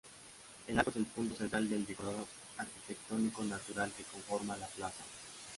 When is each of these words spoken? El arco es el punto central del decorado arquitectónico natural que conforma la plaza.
El 0.67 0.79
arco 0.79 0.89
es 0.89 0.95
el 0.95 1.05
punto 1.05 1.35
central 1.35 1.69
del 1.69 1.85
decorado 1.85 2.27
arquitectónico 2.57 3.43
natural 3.43 3.93
que 3.95 4.03
conforma 4.05 4.57
la 4.57 4.65
plaza. 4.65 5.03